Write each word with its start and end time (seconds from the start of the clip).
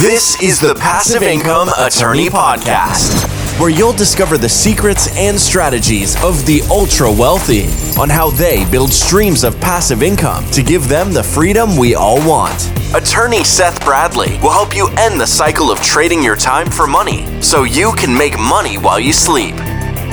This 0.00 0.40
is 0.40 0.58
the 0.58 0.74
Passive 0.74 1.22
Income 1.22 1.68
Attorney 1.76 2.30
Podcast, 2.30 3.60
where 3.60 3.68
you'll 3.68 3.92
discover 3.92 4.38
the 4.38 4.48
secrets 4.48 5.14
and 5.14 5.38
strategies 5.38 6.16
of 6.24 6.46
the 6.46 6.62
ultra 6.70 7.12
wealthy 7.12 7.66
on 8.00 8.08
how 8.08 8.30
they 8.30 8.64
build 8.70 8.94
streams 8.94 9.44
of 9.44 9.60
passive 9.60 10.02
income 10.02 10.50
to 10.52 10.62
give 10.62 10.88
them 10.88 11.12
the 11.12 11.22
freedom 11.22 11.76
we 11.76 11.94
all 11.94 12.16
want. 12.26 12.72
Attorney 12.94 13.44
Seth 13.44 13.84
Bradley 13.84 14.38
will 14.38 14.52
help 14.52 14.74
you 14.74 14.88
end 14.96 15.20
the 15.20 15.26
cycle 15.26 15.70
of 15.70 15.82
trading 15.82 16.22
your 16.22 16.36
time 16.36 16.70
for 16.70 16.86
money 16.86 17.26
so 17.42 17.64
you 17.64 17.92
can 17.92 18.16
make 18.16 18.38
money 18.38 18.78
while 18.78 18.98
you 18.98 19.12
sleep. 19.12 19.54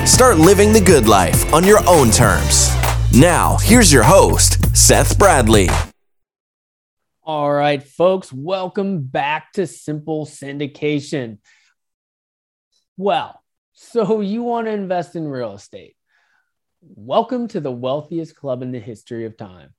Start 0.06 0.38
living 0.38 0.74
the 0.74 0.84
good 0.86 1.08
life 1.08 1.54
on 1.54 1.64
your 1.64 1.80
own 1.88 2.12
terms. 2.12 2.76
Now, 3.14 3.56
here's 3.62 3.94
your 3.94 4.04
host, 4.04 4.76
Seth 4.76 5.18
Bradley. 5.18 5.70
All 7.28 7.52
right, 7.52 7.84
folks, 7.84 8.32
welcome 8.32 9.02
back 9.02 9.52
to 9.56 9.68
Simple 9.68 10.26
Syndication. 10.26 11.40
Well, 12.96 13.44
so 13.74 14.22
you 14.22 14.44
want 14.44 14.68
to 14.68 14.72
invest 14.72 15.14
in 15.18 15.28
real 15.28 15.52
estate. 15.52 15.98
Welcome 16.80 17.50
to 17.50 17.60
the 17.60 17.70
wealthiest 17.70 18.34
club 18.34 18.62
in 18.62 18.72
the 18.72 18.80
history 18.80 19.26
of 19.26 19.36
time. 19.36 19.74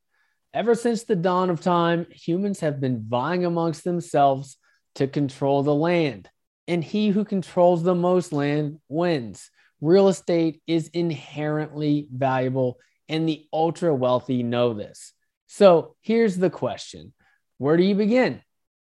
Ever 0.53 0.75
since 0.75 1.05
the 1.05 1.17
dawn 1.17 1.49
of 1.49 1.63
time, 1.63 2.07
humans 2.11 2.61
have 2.61 2.83
been 2.83 3.07
vying 3.09 3.47
amongst 3.47 3.83
themselves 3.83 4.59
to 4.97 5.07
control 5.07 5.63
the 5.63 5.75
land, 5.75 6.29
and 6.67 6.85
he 6.85 7.09
who 7.09 7.25
controls 7.25 7.83
the 7.83 7.95
most 7.95 8.31
land 8.31 8.79
wins. 8.91 9.51
Real 9.81 10.09
estate 10.09 10.61
is 10.67 10.89
inherently 10.89 12.09
valuable, 12.13 12.79
and 13.09 13.27
the 13.27 13.47
ultra 13.55 13.95
wealthy 13.95 14.43
know 14.43 14.75
this. 14.75 15.15
So 15.47 15.97
here's 16.03 16.37
the 16.37 16.51
question 16.51 17.15
where 17.59 17.77
do 17.77 17.83
you 17.83 17.95
begin? 17.95 18.43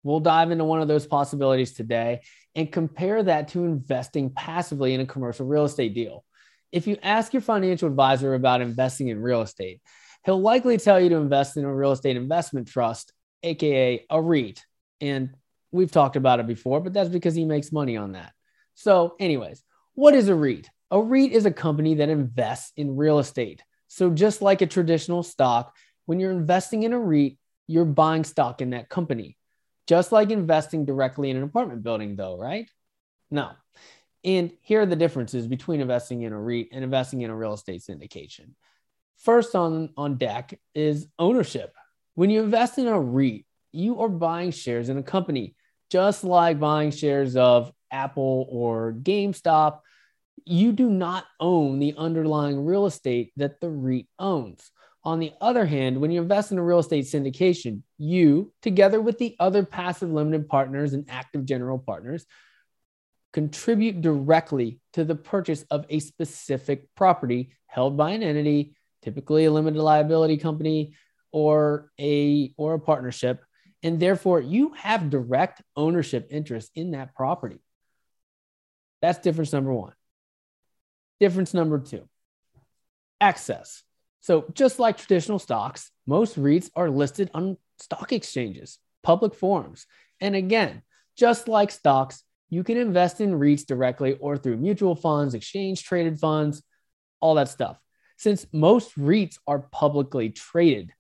We'll 0.03 0.21
dive 0.21 0.51
into 0.51 0.65
one 0.65 0.81
of 0.81 0.89
those 0.89 1.07
possibilities 1.07 1.73
today 1.73 2.21
and 2.55 2.71
compare 2.71 3.23
that 3.23 3.49
to 3.49 3.65
investing 3.65 4.31
passively 4.31 4.95
in 4.95 5.01
a 5.01 5.07
commercial 5.07 5.47
real 5.47 5.65
estate 5.65 5.95
deal. 5.95 6.25
If 6.71 6.87
you 6.87 6.99
ask 7.03 7.33
your 7.33 7.43
financial 7.43 7.89
advisor 7.89 8.35
about 8.35 8.61
investing 8.61 9.09
in 9.09 9.21
real 9.21 9.43
estate, 9.43 9.81
he'll 10.25 10.41
likely 10.41 10.77
tell 10.79 11.01
you 11.01 11.09
to 11.09 11.17
invest 11.17 11.57
in 11.57 11.65
a 11.65 11.75
real 11.75 11.93
estate 11.93 12.17
investment 12.17 12.69
trust, 12.69 13.13
AKA 13.43 14.07
a 14.11 14.21
REIT. 14.21 14.65
And 15.01 15.35
we've 15.73 15.91
talked 15.91 16.17
about 16.17 16.41
it 16.41 16.47
before, 16.47 16.81
but 16.81 16.93
that's 16.93 17.09
because 17.09 17.35
he 17.35 17.45
makes 17.45 17.73
money 17.73 17.97
on 17.97 18.13
that. 18.13 18.33
So, 18.75 19.17
anyways, 19.19 19.63
what 19.95 20.15
is 20.15 20.29
a 20.29 20.35
REIT? 20.35 20.69
A 20.91 21.01
REIT 21.01 21.33
is 21.33 21.47
a 21.47 21.51
company 21.51 21.95
that 21.97 22.09
invests 22.09 22.73
in 22.77 22.97
real 22.97 23.19
estate. 23.19 23.63
So, 23.89 24.11
just 24.11 24.43
like 24.43 24.63
a 24.63 24.67
traditional 24.67 25.23
stock, 25.23 25.75
when 26.07 26.21
you're 26.21 26.33
investing 26.33 26.83
in 26.83 26.93
a 26.93 26.99
REIT, 26.99 27.39
you're 27.69 27.85
buying 27.85 28.25
stock 28.25 28.61
in 28.61 28.71
that 28.71 28.89
company. 28.89 29.37
Just 29.87 30.11
like 30.11 30.31
investing 30.31 30.85
directly 30.85 31.31
in 31.31 31.37
an 31.37 31.45
apartment 31.45 31.85
building, 31.85 32.17
though, 32.17 32.37
right? 32.37 32.69
No. 33.31 33.53
And 34.25 34.53
here 34.61 34.83
are 34.83 34.87
the 34.87 34.97
differences 34.97 35.47
between 35.47 35.81
investing 35.81 36.23
in 36.23 36.33
a 36.33 36.41
REIT 36.41 36.71
and 36.73 36.83
investing 36.83 37.23
in 37.23 37.31
a 37.31 37.37
real 37.37 37.55
estate 37.55 37.83
syndication. 37.83 38.55
First 39.19 39.55
on, 39.55 39.91
on 39.97 40.17
deck 40.17 40.59
is 40.75 41.07
ownership. 41.19 41.75
When 42.15 42.31
you 42.31 42.43
invest 42.43 42.79
in 42.79 42.89
a 42.89 43.01
REIT, 43.01 43.47
you 43.73 44.01
are 44.01 44.09
buying 44.09 44.51
shares 44.51 44.89
in 44.89 44.99
a 44.99 45.03
company, 45.03 45.55
just 45.91 46.25
like 46.25 46.59
buying 46.59 46.91
shares 46.91 47.37
of 47.37 47.73
Apple 47.91 48.47
or 48.51 48.93
GameStop. 48.93 49.81
You 50.45 50.73
do 50.73 50.91
not 50.91 51.25
own 51.39 51.79
the 51.79 51.95
underlying 51.97 52.65
real 52.65 52.87
estate 52.87 53.33
that 53.37 53.61
the 53.61 53.71
REIT 53.71 54.07
owns. 54.19 54.71
On 55.05 55.21
the 55.21 55.33
other 55.41 55.65
hand, 55.65 56.01
when 56.01 56.11
you 56.11 56.21
invest 56.21 56.53
in 56.53 56.59
a 56.59 56.63
real 56.63 56.81
estate 56.81 57.05
syndication, 57.05 57.83
you, 57.97 58.53
together 58.63 59.01
with 59.01 59.19
the 59.19 59.37
other 59.39 59.65
passive 59.65 60.11
limited 60.11 60.49
partners 60.49 60.93
and 60.93 61.07
active 61.09 61.45
general 61.45 61.79
partners, 61.79 62.27
contribute 63.33 64.01
directly 64.01 64.81
to 64.95 65.05
the 65.05 65.15
purchase 65.15 65.63
of 65.71 65.87
a 65.89 66.01
specific 66.01 66.89
property 66.95 67.53
held 67.67 67.97
by 67.97 68.11
an 68.11 68.23
entity, 68.23 68.75
typically 69.03 69.45
a 69.45 69.51
limited 69.51 69.81
liability 69.81 70.37
company 70.37 70.95
or 71.31 71.91
a 72.01 72.53
or 72.57 72.75
a 72.75 72.81
partnership, 72.81 73.45
and 73.83 74.01
therefore 74.01 74.41
you 74.41 74.73
have 74.73 75.11
direct 75.11 75.63
ownership 75.77 76.29
interest 76.31 76.71
in 76.75 76.93
that 76.93 77.15
property. 77.15 77.61
That's 79.03 79.19
difference 79.21 79.53
number 79.53 79.73
1. 79.73 79.93
Difference 81.21 81.55
number 81.55 81.79
2. 81.79 82.09
Access. 83.21 83.83
So, 84.29 84.45
just 84.53 84.79
like 84.79 84.99
traditional 84.99 85.39
stocks, 85.39 85.91
most 86.07 86.39
REITs 86.39 86.69
are 86.77 86.91
listed 86.91 87.31
on 87.33 87.57
stock 87.79 88.13
exchanges, 88.13 88.79
public 89.03 89.35
forums. 89.35 89.87
And 90.21 90.37
again, 90.37 90.83
just 91.17 91.49
like 91.49 91.71
stocks, 91.71 92.23
you 92.51 92.63
can 92.63 92.77
invest 92.77 93.23
in 93.23 93.41
REITs 93.41 93.65
directly 93.65 94.19
or 94.21 94.37
through 94.37 94.59
mutual 94.59 94.95
funds, 94.95 95.33
exchange 95.33 95.83
traded 95.83 96.21
funds, 96.21 96.63
all 97.21 97.37
that 97.37 97.49
stuff. 97.49 97.81
Since 98.19 98.47
most 98.53 98.99
REITs 98.99 99.39
are 99.47 99.61
publicly 99.61 100.29
traded, 100.29 100.93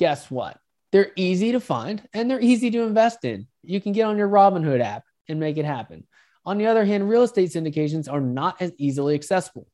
guess 0.00 0.28
what? 0.28 0.58
They're 0.90 1.12
easy 1.14 1.52
to 1.52 1.60
find 1.60 2.02
and 2.12 2.28
they're 2.28 2.40
easy 2.40 2.72
to 2.72 2.82
invest 2.82 3.24
in. 3.24 3.46
You 3.62 3.80
can 3.80 3.92
get 3.92 4.06
on 4.06 4.18
your 4.18 4.28
Robinhood 4.28 4.80
app 4.80 5.04
and 5.28 5.38
make 5.38 5.56
it 5.56 5.64
happen. 5.64 6.04
On 6.44 6.58
the 6.58 6.66
other 6.66 6.84
hand, 6.84 7.08
real 7.08 7.22
estate 7.22 7.50
syndications 7.50 8.12
are 8.12 8.20
not 8.20 8.60
as 8.60 8.72
easily 8.76 9.14
accessible 9.14 9.68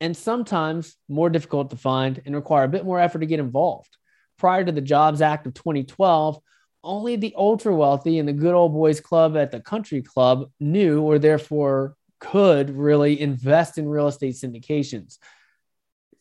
and 0.00 0.16
sometimes 0.16 0.96
more 1.08 1.30
difficult 1.30 1.70
to 1.70 1.76
find 1.76 2.20
and 2.24 2.34
require 2.34 2.64
a 2.64 2.68
bit 2.68 2.84
more 2.84 2.98
effort 2.98 3.20
to 3.20 3.26
get 3.26 3.40
involved. 3.40 3.96
Prior 4.38 4.64
to 4.64 4.72
the 4.72 4.80
Jobs 4.80 5.20
Act 5.20 5.46
of 5.46 5.54
2012, 5.54 6.40
only 6.82 7.16
the 7.16 7.34
ultra 7.36 7.74
wealthy 7.74 8.18
and 8.18 8.28
the 8.28 8.32
good 8.32 8.54
old 8.54 8.72
boys 8.72 9.00
club 9.00 9.36
at 9.36 9.50
the 9.50 9.60
country 9.60 10.00
club 10.00 10.50
knew 10.58 11.02
or 11.02 11.18
therefore 11.18 11.94
could 12.20 12.70
really 12.70 13.20
invest 13.20 13.76
in 13.76 13.88
real 13.88 14.06
estate 14.06 14.34
syndications. 14.34 15.18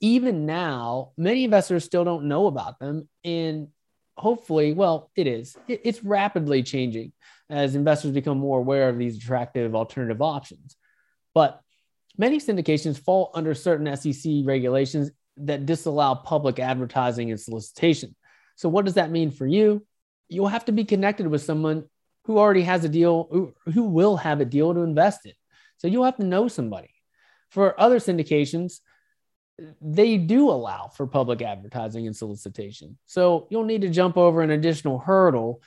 Even 0.01 0.45
now, 0.45 1.11
many 1.17 1.43
investors 1.45 1.83
still 1.83 2.03
don't 2.03 2.25
know 2.25 2.47
about 2.47 2.79
them. 2.79 3.07
And 3.23 3.69
hopefully, 4.17 4.73
well, 4.73 5.11
it 5.15 5.27
is. 5.27 5.57
It's 5.67 6.03
rapidly 6.03 6.63
changing 6.63 7.13
as 7.49 7.75
investors 7.75 8.11
become 8.11 8.37
more 8.37 8.59
aware 8.59 8.89
of 8.89 8.97
these 8.97 9.17
attractive 9.17 9.75
alternative 9.75 10.21
options. 10.21 10.75
But 11.33 11.61
Many 12.19 12.39
syndications 12.39 12.99
fall 12.99 13.31
under 13.33 13.55
certain 13.55 13.95
SEC 13.95 14.41
regulations 14.43 15.09
that 15.37 15.65
disallow 15.65 16.15
public 16.15 16.59
advertising 16.59 17.31
and 17.31 17.39
solicitation. 17.39 18.13
So, 18.57 18.67
what 18.67 18.83
does 18.83 18.95
that 18.95 19.09
mean 19.09 19.31
for 19.31 19.47
you? 19.47 19.87
You'll 20.27 20.49
have 20.49 20.65
to 20.65 20.73
be 20.73 20.83
connected 20.83 21.27
with 21.27 21.41
someone 21.41 21.85
who 22.25 22.37
already 22.37 22.63
has 22.63 22.83
a 22.83 22.89
deal, 22.89 23.53
who 23.73 23.83
will 23.83 24.17
have 24.17 24.41
a 24.41 24.45
deal 24.45 24.73
to 24.73 24.81
invest 24.81 25.25
in. 25.25 25.31
So, 25.77 25.87
you'll 25.87 26.03
have 26.03 26.17
to 26.17 26.25
know 26.25 26.49
somebody. 26.49 26.93
For 27.51 27.79
other 27.79 27.99
syndications, 27.99 28.81
they 29.79 30.17
do 30.17 30.49
allow 30.49 30.89
for 30.89 31.07
public 31.07 31.41
advertising 31.41 32.05
and 32.05 32.15
solicitation. 32.15 32.97
So, 33.05 33.47
you'll 33.49 33.63
need 33.63 33.83
to 33.83 33.89
jump 33.89 34.17
over 34.17 34.41
an 34.41 34.51
additional 34.51 34.99
hurdle, 34.99 35.61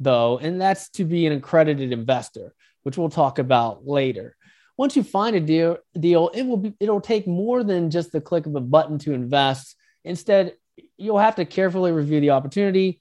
though, 0.00 0.38
and 0.38 0.58
that's 0.58 0.88
to 0.92 1.04
be 1.04 1.26
an 1.26 1.34
accredited 1.34 1.92
investor, 1.92 2.54
which 2.84 2.96
we'll 2.96 3.10
talk 3.10 3.38
about 3.38 3.86
later 3.86 4.37
once 4.78 4.96
you 4.96 5.02
find 5.02 5.36
a 5.36 5.40
deal, 5.40 5.76
deal 5.98 6.28
it 6.28 6.44
will 6.44 6.56
be 6.56 6.72
it'll 6.80 7.00
take 7.00 7.26
more 7.26 7.62
than 7.62 7.90
just 7.90 8.12
the 8.12 8.20
click 8.20 8.46
of 8.46 8.54
a 8.54 8.60
button 8.60 8.98
to 9.00 9.12
invest. 9.12 9.76
Instead, 10.04 10.54
you'll 10.96 11.18
have 11.18 11.34
to 11.34 11.44
carefully 11.44 11.92
review 11.92 12.20
the 12.20 12.30
opportunity, 12.30 13.00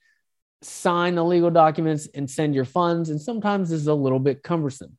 sign 0.63 1.15
the 1.15 1.23
legal 1.23 1.51
documents, 1.51 2.09
and 2.13 2.29
send 2.29 2.55
your 2.55 2.65
funds. 2.65 3.09
And 3.09 3.21
sometimes 3.21 3.69
this 3.69 3.79
is 3.79 3.87
a 3.87 3.93
little 3.93 4.19
bit 4.19 4.43
cumbersome. 4.43 4.97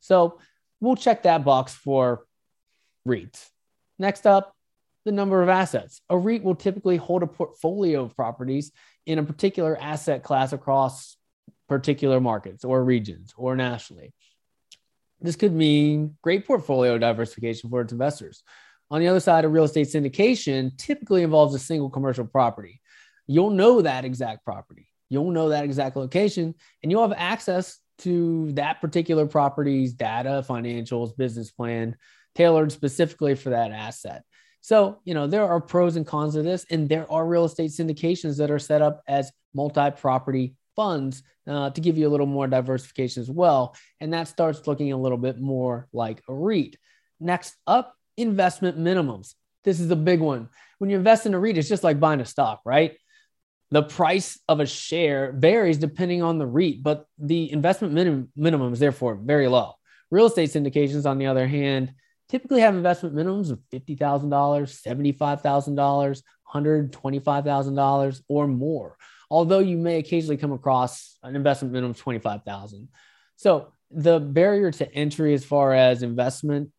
So 0.00 0.38
we'll 0.80 0.96
check 0.96 1.24
that 1.24 1.44
box 1.44 1.74
for 1.74 2.24
REITs. 3.06 3.48
Next 3.98 4.26
up, 4.26 4.54
the 5.04 5.12
number 5.12 5.42
of 5.42 5.48
assets. 5.48 6.00
A 6.08 6.16
REIT 6.16 6.44
will 6.44 6.54
typically 6.54 6.96
hold 6.96 7.24
a 7.24 7.26
portfolio 7.26 8.04
of 8.04 8.14
properties 8.14 8.70
in 9.06 9.18
a 9.18 9.24
particular 9.24 9.76
asset 9.76 10.22
class 10.22 10.52
across 10.52 11.16
particular 11.68 12.20
markets 12.20 12.64
or 12.64 12.84
regions 12.84 13.34
or 13.36 13.56
nationally. 13.56 14.12
This 15.22 15.36
could 15.36 15.52
mean 15.52 16.16
great 16.22 16.46
portfolio 16.46 16.98
diversification 16.98 17.70
for 17.70 17.80
its 17.80 17.92
investors. 17.92 18.42
On 18.90 19.00
the 19.00 19.08
other 19.08 19.20
side, 19.20 19.44
a 19.44 19.48
real 19.48 19.64
estate 19.64 19.86
syndication 19.86 20.76
typically 20.76 21.22
involves 21.22 21.54
a 21.54 21.58
single 21.58 21.88
commercial 21.88 22.26
property. 22.26 22.80
You'll 23.26 23.50
know 23.50 23.82
that 23.82 24.04
exact 24.04 24.44
property, 24.44 24.88
you'll 25.08 25.30
know 25.30 25.50
that 25.50 25.64
exact 25.64 25.96
location, 25.96 26.54
and 26.82 26.92
you'll 26.92 27.08
have 27.08 27.16
access 27.16 27.78
to 27.98 28.52
that 28.52 28.80
particular 28.80 29.26
property's 29.26 29.92
data, 29.92 30.44
financials, 30.46 31.16
business 31.16 31.50
plan 31.52 31.96
tailored 32.34 32.72
specifically 32.72 33.34
for 33.34 33.50
that 33.50 33.70
asset. 33.70 34.24
So, 34.60 35.00
you 35.04 35.14
know, 35.14 35.26
there 35.26 35.44
are 35.44 35.60
pros 35.60 35.96
and 35.96 36.06
cons 36.06 36.34
of 36.34 36.44
this, 36.44 36.66
and 36.70 36.88
there 36.88 37.10
are 37.10 37.26
real 37.26 37.44
estate 37.44 37.70
syndications 37.70 38.38
that 38.38 38.50
are 38.50 38.58
set 38.58 38.82
up 38.82 39.02
as 39.06 39.30
multi 39.54 39.90
property 39.90 40.54
funds 40.76 41.22
uh, 41.46 41.70
to 41.70 41.80
give 41.80 41.98
you 41.98 42.08
a 42.08 42.10
little 42.10 42.26
more 42.26 42.46
diversification 42.46 43.20
as 43.20 43.30
well. 43.30 43.76
And 44.00 44.12
that 44.12 44.28
starts 44.28 44.66
looking 44.66 44.92
a 44.92 44.96
little 44.96 45.18
bit 45.18 45.40
more 45.40 45.88
like 45.92 46.22
a 46.28 46.34
REIT. 46.34 46.76
Next 47.20 47.54
up, 47.66 47.94
investment 48.16 48.78
minimums. 48.78 49.34
This 49.64 49.80
is 49.80 49.90
a 49.90 49.96
big 49.96 50.20
one. 50.20 50.48
When 50.78 50.90
you 50.90 50.96
invest 50.96 51.26
in 51.26 51.34
a 51.34 51.38
REIT, 51.38 51.58
it's 51.58 51.68
just 51.68 51.84
like 51.84 52.00
buying 52.00 52.20
a 52.20 52.24
stock, 52.24 52.60
right? 52.64 52.96
The 53.70 53.82
price 53.82 54.38
of 54.48 54.60
a 54.60 54.66
share 54.66 55.32
varies 55.32 55.78
depending 55.78 56.22
on 56.22 56.38
the 56.38 56.46
REIT, 56.46 56.82
but 56.82 57.06
the 57.18 57.50
investment 57.50 57.94
minim- 57.94 58.30
minimum 58.36 58.72
is 58.72 58.80
therefore 58.80 59.14
very 59.14 59.48
low. 59.48 59.74
Real 60.10 60.26
estate 60.26 60.50
syndications, 60.50 61.06
on 61.06 61.18
the 61.18 61.26
other 61.26 61.46
hand, 61.46 61.94
typically 62.28 62.60
have 62.60 62.74
investment 62.74 63.14
minimums 63.14 63.50
of 63.50 63.60
$50,000, 63.72 64.28
$75,000, 64.28 66.22
$125,000 66.52 68.22
or 68.28 68.46
more. 68.46 68.96
Although 69.32 69.60
you 69.60 69.78
may 69.78 69.96
occasionally 69.96 70.36
come 70.36 70.52
across 70.52 71.16
an 71.22 71.34
investment 71.34 71.72
minimum 71.72 71.92
of 71.92 71.96
25,000. 71.96 72.88
So 73.36 73.72
the 73.90 74.20
barrier 74.20 74.70
to 74.72 74.94
entry 74.94 75.32
as 75.32 75.42
far 75.42 75.72
as 75.72 76.02
investment 76.02 76.70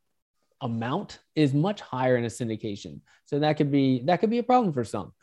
amount 0.62 1.18
is 1.36 1.52
much 1.52 1.82
higher 1.82 2.16
in 2.16 2.26
a 2.26 2.28
syndication. 2.28 3.00
So 3.26 3.40
that 3.40 3.58
could 3.58 3.72
be 3.72 4.04
that 4.04 4.20
could 4.20 4.30
be 4.30 4.38
a 4.38 4.44
problem 4.44 4.72
for 4.72 4.84
some. 4.84 5.14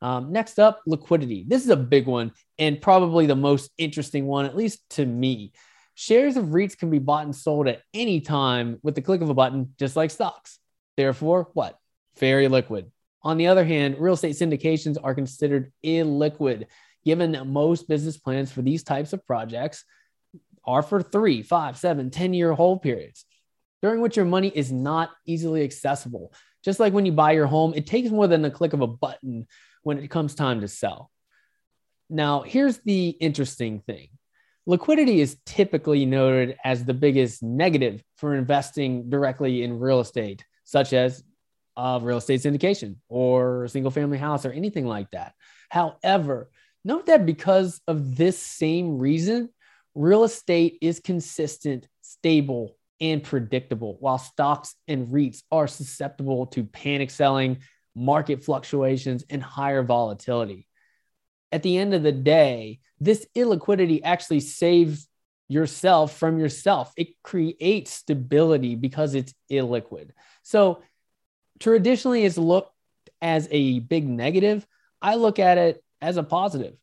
Um, 0.00 0.32
next 0.32 0.58
up, 0.58 0.80
liquidity. 0.86 1.44
This 1.46 1.62
is 1.62 1.68
a 1.68 1.76
big 1.76 2.06
one 2.06 2.32
and 2.58 2.80
probably 2.80 3.26
the 3.26 3.36
most 3.36 3.70
interesting 3.76 4.24
one, 4.24 4.46
at 4.46 4.56
least 4.56 4.80
to 4.92 5.04
me. 5.04 5.52
Shares 5.94 6.38
of 6.38 6.46
REITs 6.46 6.78
can 6.78 6.88
be 6.88 7.00
bought 7.00 7.26
and 7.26 7.36
sold 7.36 7.68
at 7.68 7.82
any 7.92 8.22
time 8.22 8.78
with 8.82 8.94
the 8.94 9.02
click 9.02 9.20
of 9.20 9.28
a 9.28 9.34
button, 9.34 9.74
just 9.78 9.94
like 9.94 10.10
stocks. 10.10 10.58
Therefore, 10.96 11.50
what? 11.52 11.78
Very 12.16 12.48
liquid. 12.48 12.90
On 13.22 13.36
the 13.36 13.48
other 13.48 13.64
hand, 13.64 13.96
real 13.98 14.14
estate 14.14 14.36
syndications 14.36 14.96
are 15.02 15.14
considered 15.14 15.72
illiquid, 15.84 16.66
given 17.04 17.32
that 17.32 17.46
most 17.46 17.88
business 17.88 18.16
plans 18.16 18.52
for 18.52 18.62
these 18.62 18.82
types 18.82 19.12
of 19.12 19.26
projects 19.26 19.84
are 20.64 20.82
for 20.82 21.02
three, 21.02 21.42
five, 21.42 21.76
seven, 21.76 22.10
10 22.10 22.34
year 22.34 22.52
hold 22.52 22.82
periods, 22.82 23.24
during 23.82 24.00
which 24.00 24.16
your 24.16 24.26
money 24.26 24.52
is 24.54 24.70
not 24.70 25.10
easily 25.26 25.64
accessible. 25.64 26.32
Just 26.64 26.80
like 26.80 26.92
when 26.92 27.06
you 27.06 27.12
buy 27.12 27.32
your 27.32 27.46
home, 27.46 27.72
it 27.74 27.86
takes 27.86 28.10
more 28.10 28.26
than 28.26 28.42
the 28.42 28.50
click 28.50 28.72
of 28.72 28.80
a 28.80 28.86
button 28.86 29.46
when 29.82 29.98
it 29.98 30.10
comes 30.10 30.34
time 30.34 30.60
to 30.60 30.68
sell. 30.68 31.10
Now, 32.10 32.42
here's 32.42 32.78
the 32.78 33.08
interesting 33.08 33.80
thing 33.80 34.08
liquidity 34.66 35.20
is 35.20 35.38
typically 35.46 36.04
noted 36.04 36.56
as 36.62 36.84
the 36.84 36.94
biggest 36.94 37.42
negative 37.42 38.02
for 38.16 38.34
investing 38.34 39.08
directly 39.08 39.62
in 39.62 39.78
real 39.78 40.00
estate, 40.00 40.44
such 40.64 40.92
as 40.92 41.24
uh, 41.78 42.00
real 42.02 42.18
estate 42.18 42.40
syndication 42.40 42.96
or 43.08 43.68
single 43.68 43.92
family 43.92 44.18
house 44.18 44.44
or 44.44 44.50
anything 44.50 44.84
like 44.84 45.08
that. 45.12 45.32
However, 45.70 46.50
note 46.84 47.06
that 47.06 47.24
because 47.24 47.80
of 47.86 48.16
this 48.16 48.36
same 48.36 48.98
reason, 48.98 49.50
real 49.94 50.24
estate 50.24 50.78
is 50.82 50.98
consistent, 50.98 51.86
stable, 52.02 52.76
and 53.00 53.22
predictable, 53.22 53.96
while 54.00 54.18
stocks 54.18 54.74
and 54.88 55.08
REITs 55.08 55.42
are 55.52 55.68
susceptible 55.68 56.46
to 56.46 56.64
panic 56.64 57.10
selling, 57.10 57.58
market 57.94 58.42
fluctuations, 58.42 59.24
and 59.30 59.40
higher 59.40 59.84
volatility. 59.84 60.66
At 61.52 61.62
the 61.62 61.78
end 61.78 61.94
of 61.94 62.02
the 62.02 62.12
day, 62.12 62.80
this 62.98 63.24
illiquidity 63.36 64.00
actually 64.02 64.40
saves 64.40 65.08
yourself 65.48 66.18
from 66.18 66.40
yourself. 66.40 66.92
It 66.96 67.08
creates 67.22 67.92
stability 67.92 68.74
because 68.74 69.14
it's 69.14 69.32
illiquid. 69.50 70.10
So 70.42 70.82
traditionally 71.58 72.24
it's 72.24 72.38
looked 72.38 72.72
as 73.20 73.48
a 73.50 73.80
big 73.80 74.08
negative. 74.08 74.66
I 75.00 75.16
look 75.16 75.38
at 75.38 75.58
it 75.58 75.82
as 76.00 76.16
a 76.16 76.22
positive. 76.22 76.74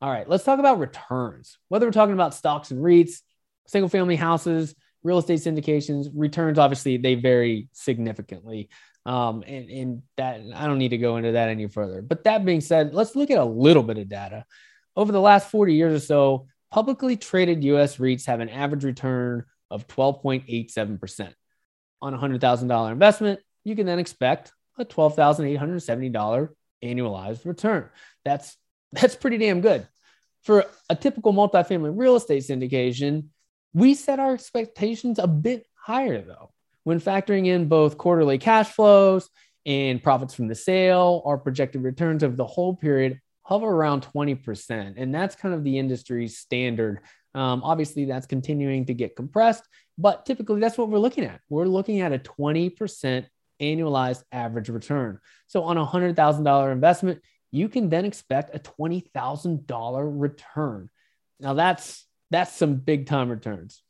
All 0.00 0.10
right, 0.10 0.28
let's 0.28 0.44
talk 0.44 0.58
about 0.58 0.78
returns. 0.78 1.58
Whether 1.68 1.86
we're 1.86 1.92
talking 1.92 2.14
about 2.14 2.34
stocks 2.34 2.70
and 2.70 2.82
REITs, 2.82 3.20
single 3.66 3.88
family 3.88 4.16
houses, 4.16 4.74
real 5.02 5.18
estate 5.18 5.40
syndications, 5.40 6.08
returns 6.14 6.58
obviously 6.58 6.96
they 6.96 7.14
vary 7.14 7.68
significantly. 7.72 8.68
Um, 9.06 9.44
and, 9.46 9.70
and 9.70 10.02
that 10.16 10.40
I 10.54 10.66
don't 10.66 10.78
need 10.78 10.90
to 10.90 10.98
go 10.98 11.18
into 11.18 11.32
that 11.32 11.50
any 11.50 11.68
further. 11.68 12.00
But 12.02 12.24
that 12.24 12.44
being 12.44 12.62
said, 12.62 12.94
let's 12.94 13.14
look 13.14 13.30
at 13.30 13.38
a 13.38 13.44
little 13.44 13.82
bit 13.82 13.98
of 13.98 14.08
data. 14.08 14.46
Over 14.96 15.12
the 15.12 15.20
last 15.20 15.50
40 15.50 15.74
years 15.74 16.02
or 16.02 16.04
so, 16.04 16.46
publicly 16.70 17.16
traded 17.16 17.64
US 17.64 17.98
REITs 17.98 18.26
have 18.26 18.40
an 18.40 18.48
average 18.48 18.84
return 18.84 19.44
of 19.70 19.86
12.87%. 19.86 21.34
On 22.02 22.14
a 22.14 22.18
$100,000 22.18 22.92
investment, 22.92 23.40
you 23.64 23.74
can 23.74 23.86
then 23.86 23.98
expect 23.98 24.52
a 24.78 24.84
$12,870 24.84 26.48
annualized 26.82 27.44
return. 27.44 27.88
That's 28.24 28.56
that's 28.92 29.16
pretty 29.16 29.38
damn 29.38 29.60
good. 29.60 29.88
For 30.42 30.66
a 30.88 30.94
typical 30.94 31.32
multifamily 31.32 31.92
real 31.96 32.16
estate 32.16 32.44
syndication, 32.44 33.28
we 33.72 33.94
set 33.94 34.20
our 34.20 34.34
expectations 34.34 35.18
a 35.18 35.26
bit 35.26 35.66
higher 35.74 36.22
though. 36.22 36.52
When 36.84 37.00
factoring 37.00 37.46
in 37.46 37.66
both 37.66 37.98
quarterly 37.98 38.38
cash 38.38 38.68
flows 38.68 39.28
and 39.66 40.02
profits 40.02 40.34
from 40.34 40.48
the 40.48 40.54
sale, 40.54 41.22
our 41.24 41.38
projected 41.38 41.82
returns 41.82 42.22
of 42.22 42.36
the 42.36 42.46
whole 42.46 42.76
period 42.76 43.20
hover 43.42 43.68
around 43.68 44.06
20%. 44.14 44.94
And 44.96 45.14
that's 45.14 45.36
kind 45.36 45.54
of 45.54 45.64
the 45.64 45.78
industry 45.78 46.28
standard. 46.28 47.00
Um, 47.34 47.62
obviously, 47.62 48.06
that's 48.06 48.26
continuing 48.26 48.86
to 48.86 48.94
get 48.94 49.16
compressed, 49.16 49.64
but 49.98 50.24
typically 50.24 50.60
that's 50.60 50.78
what 50.78 50.88
we're 50.88 50.98
looking 50.98 51.24
at. 51.24 51.40
We're 51.48 51.66
looking 51.66 52.00
at 52.00 52.12
a 52.12 52.18
20% 52.18 53.26
annualized 53.64 54.22
average 54.32 54.68
return. 54.68 55.18
So 55.46 55.64
on 55.64 55.78
a 55.78 55.86
$100,000 55.86 56.72
investment, 56.72 57.20
you 57.50 57.68
can 57.68 57.88
then 57.88 58.04
expect 58.04 58.54
a 58.54 58.58
$20,000 58.58 60.20
return. 60.20 60.90
Now 61.40 61.54
that's 61.54 62.06
that's 62.30 62.52
some 62.52 62.76
big 62.76 63.06
time 63.06 63.28
returns. 63.28 63.82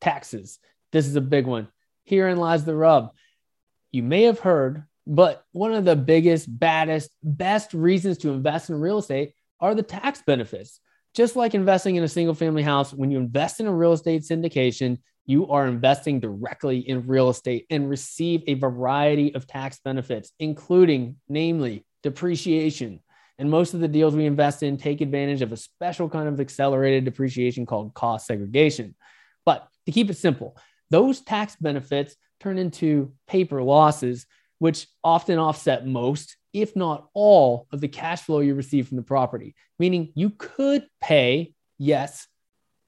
Taxes. 0.00 0.58
This 0.92 1.06
is 1.06 1.14
a 1.14 1.20
big 1.20 1.46
one. 1.46 1.68
Herein 2.04 2.38
lies 2.38 2.64
the 2.64 2.74
rub. 2.74 3.12
You 3.92 4.02
may 4.02 4.22
have 4.22 4.40
heard, 4.40 4.84
but 5.06 5.44
one 5.52 5.72
of 5.72 5.84
the 5.84 5.96
biggest, 5.96 6.46
baddest, 6.58 7.10
best 7.22 7.74
reasons 7.74 8.18
to 8.18 8.30
invest 8.30 8.70
in 8.70 8.80
real 8.80 8.98
estate 8.98 9.34
are 9.60 9.74
the 9.74 9.82
tax 9.82 10.22
benefits. 10.26 10.80
Just 11.14 11.36
like 11.36 11.54
investing 11.54 11.96
in 11.96 12.04
a 12.04 12.08
single 12.08 12.34
family 12.34 12.62
house, 12.62 12.92
when 12.92 13.10
you 13.10 13.18
invest 13.18 13.60
in 13.60 13.66
a 13.66 13.74
real 13.74 13.92
estate 13.92 14.22
syndication, 14.22 14.98
you 15.30 15.46
are 15.46 15.68
investing 15.68 16.18
directly 16.18 16.80
in 16.80 17.06
real 17.06 17.30
estate 17.30 17.64
and 17.70 17.88
receive 17.88 18.42
a 18.48 18.54
variety 18.54 19.32
of 19.36 19.46
tax 19.46 19.78
benefits, 19.84 20.32
including, 20.40 21.14
namely, 21.28 21.86
depreciation. 22.02 22.98
And 23.38 23.48
most 23.48 23.72
of 23.72 23.78
the 23.78 23.86
deals 23.86 24.16
we 24.16 24.26
invest 24.26 24.64
in 24.64 24.76
take 24.76 25.00
advantage 25.00 25.40
of 25.40 25.52
a 25.52 25.56
special 25.56 26.08
kind 26.08 26.26
of 26.26 26.40
accelerated 26.40 27.04
depreciation 27.04 27.64
called 27.64 27.94
cost 27.94 28.26
segregation. 28.26 28.96
But 29.46 29.68
to 29.86 29.92
keep 29.92 30.10
it 30.10 30.16
simple, 30.16 30.56
those 30.90 31.20
tax 31.20 31.54
benefits 31.60 32.16
turn 32.40 32.58
into 32.58 33.12
paper 33.28 33.62
losses, 33.62 34.26
which 34.58 34.88
often 35.04 35.38
offset 35.38 35.86
most, 35.86 36.36
if 36.52 36.74
not 36.74 37.08
all, 37.14 37.68
of 37.70 37.80
the 37.80 37.86
cash 37.86 38.22
flow 38.22 38.40
you 38.40 38.56
receive 38.56 38.88
from 38.88 38.96
the 38.96 39.04
property. 39.04 39.54
Meaning 39.78 40.10
you 40.16 40.30
could 40.30 40.88
pay, 41.00 41.54
yes, 41.78 42.26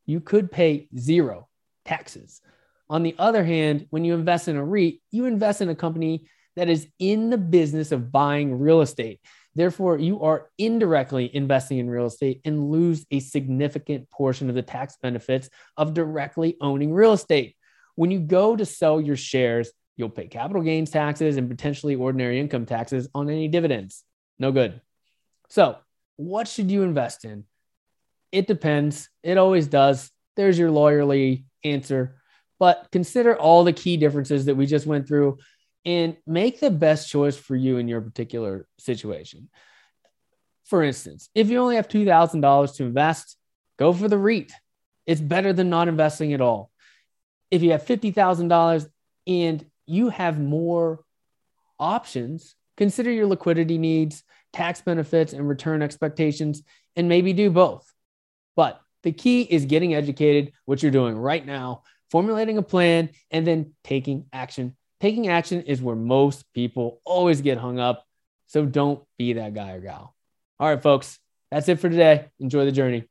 you 0.07 0.19
could 0.19 0.51
pay 0.51 0.89
zero 0.99 1.49
taxes. 1.85 2.41
On 2.89 3.03
the 3.03 3.15
other 3.19 3.45
hand, 3.45 3.87
when 3.91 4.05
you 4.05 4.15
invest 4.15 4.49
in 4.49 4.57
a 4.57 4.65
REIT, 4.65 5.01
you 5.11 5.27
invest 5.27 5.61
in 5.61 5.69
a 5.69 5.75
company 5.75 6.27
that 6.57 6.69
is 6.69 6.87
in 6.99 7.31
the 7.31 7.39
business 7.39 7.93
of 7.93 8.13
buying 8.13 8.59
real 8.59 8.83
estate. 8.83 9.21
Therefore, 9.55 9.99
you 9.99 10.23
are 10.23 10.51
indirectly 10.59 11.35
investing 11.35 11.79
in 11.79 11.89
real 11.89 12.07
estate 12.07 12.41
and 12.45 12.71
lose 12.71 13.05
a 13.11 13.21
significant 13.21 14.11
portion 14.11 14.49
of 14.49 14.55
the 14.55 14.63
tax 14.63 14.97
benefits 15.03 15.51
of 15.77 15.95
directly 15.95 16.57
owning 16.61 16.93
real 16.93 17.13
estate. 17.13 17.57
When 17.95 18.11
you 18.11 18.21
go 18.21 18.57
to 18.57 18.65
sell 18.65 19.01
your 19.01 19.17
shares, 19.17 19.71
you'll 19.97 20.09
pay 20.09 20.27
capital 20.27 20.63
gains 20.63 20.91
taxes 20.91 21.37
and 21.37 21.51
potentially 21.51 21.95
ordinary 21.95 22.41
income 22.41 22.65
taxes 22.65 23.09
on 23.15 23.29
any 23.29 23.49
dividends. 23.49 24.05
No 24.39 24.53
good. 24.53 24.81
So, 25.49 25.77
what 26.17 26.49
should 26.49 26.71
you 26.71 26.83
invest 26.83 27.25
in? 27.25 27.45
It 28.31 28.47
depends. 28.47 29.11
It 29.23 29.37
always 29.37 29.67
does. 29.67 30.11
There's 30.37 30.59
your 30.59 30.71
lawyerly 30.71 31.45
answer. 31.65 32.17
But 32.59 32.89
consider 32.93 33.37
all 33.37 33.65
the 33.65 33.73
key 33.73 33.97
differences 33.97 34.45
that 34.47 34.57
we 34.57 34.67
just 34.67 34.87
went 34.87 35.09
through 35.09 35.39
and 35.85 36.17
make 36.27 36.61
the 36.61 36.71
best 36.71 37.11
choice 37.11 37.37
for 37.37 37.57
you 37.57 37.79
in 37.79 37.89
your 37.89 38.01
particular 38.01 38.69
situation. 38.79 39.49
For 40.65 40.83
instance, 40.83 41.29
if 41.35 41.51
you 41.51 41.59
only 41.59 41.77
have 41.77 41.89
$2,000 41.89 42.77
to 42.77 42.85
invest, 42.85 43.37
go 43.79 43.93
for 43.93 44.09
the 44.09 44.19
REIT. 44.19 44.53
It's 45.07 45.21
better 45.21 45.53
than 45.53 45.71
not 45.71 45.89
investing 45.89 46.33
at 46.33 46.41
all. 46.41 46.71
If 47.51 47.63
you 47.63 47.73
have 47.73 47.85
$50,000 47.85 48.87
and 49.27 49.67
you 49.87 50.09
have 50.11 50.39
more 50.41 51.05
options, 51.79 52.55
consider 52.77 53.11
your 53.11 53.27
liquidity 53.27 53.77
needs, 53.77 54.23
tax 54.53 54.81
benefits, 54.81 55.33
and 55.33 55.49
return 55.49 55.83
expectations, 55.83 56.63
and 56.95 57.09
maybe 57.09 57.33
do 57.33 57.51
both. 57.51 57.93
But 58.55 58.81
the 59.03 59.13
key 59.13 59.43
is 59.43 59.65
getting 59.67 59.95
educated, 59.95 60.53
what 60.65 60.83
you're 60.83 60.93
doing 60.93 61.17
right 61.17 61.45
now, 61.45 61.83
formulating 62.11 62.59
a 62.59 62.63
plan, 62.63 63.11
and 63.31 63.47
then 63.47 63.73
taking 63.85 64.27
action. 64.33 64.77
Taking 65.01 65.29
action 65.29 65.63
is 65.63 65.83
where 65.83 65.97
most 65.97 66.45
people 66.53 67.01
always 67.05 67.41
get 67.41 67.59
hung 67.59 67.79
up. 67.79 68.07
So 68.47 68.65
don't 68.65 69.03
be 69.19 69.33
that 69.35 69.55
guy 69.55 69.73
or 69.73 69.81
gal. 69.81 70.15
All 70.61 70.69
right, 70.69 70.83
folks, 70.83 71.19
that's 71.51 71.69
it 71.69 71.81
for 71.81 71.89
today. 71.89 72.27
Enjoy 72.39 72.65
the 72.65 72.73
journey. 72.73 73.05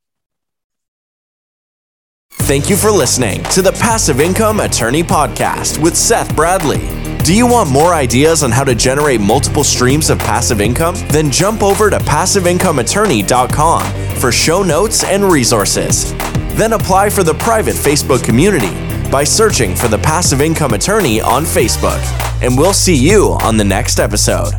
Thank 2.33 2.69
you 2.69 2.75
for 2.75 2.91
listening 2.91 3.43
to 3.45 3.61
the 3.61 3.71
Passive 3.73 4.19
Income 4.19 4.61
Attorney 4.61 5.03
Podcast 5.03 5.81
with 5.81 5.95
Seth 5.95 6.35
Bradley. 6.35 7.00
Do 7.31 7.37
you 7.37 7.47
want 7.47 7.69
more 7.69 7.93
ideas 7.93 8.43
on 8.43 8.51
how 8.51 8.65
to 8.65 8.75
generate 8.75 9.21
multiple 9.21 9.63
streams 9.63 10.09
of 10.09 10.19
passive 10.19 10.59
income? 10.59 10.95
Then 11.07 11.31
jump 11.31 11.63
over 11.63 11.89
to 11.89 11.97
passiveincomeattorney.com 11.97 14.17
for 14.17 14.33
show 14.33 14.63
notes 14.63 15.05
and 15.05 15.23
resources. 15.23 16.11
Then 16.57 16.73
apply 16.73 17.09
for 17.09 17.23
the 17.23 17.35
private 17.35 17.75
Facebook 17.75 18.21
community 18.21 18.73
by 19.09 19.23
searching 19.23 19.77
for 19.77 19.87
the 19.87 19.99
Passive 19.99 20.41
Income 20.41 20.73
Attorney 20.73 21.21
on 21.21 21.45
Facebook. 21.45 22.01
And 22.43 22.57
we'll 22.57 22.73
see 22.73 22.95
you 22.95 23.37
on 23.41 23.55
the 23.55 23.63
next 23.63 24.01
episode. 24.01 24.51